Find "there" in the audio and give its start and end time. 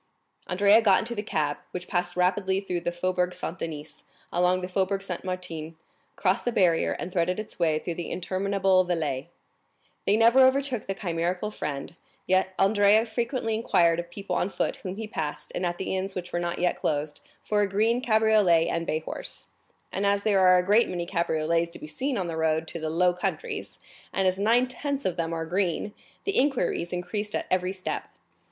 20.23-20.39